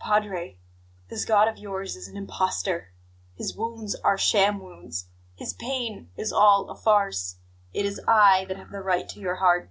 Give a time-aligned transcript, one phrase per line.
[0.00, 0.56] "Padre,
[1.10, 2.94] this God of yours is an impostor,
[3.34, 7.36] His wounds are sham wounds, His pain is all a farce!
[7.74, 9.70] It is I that have the right to your heart!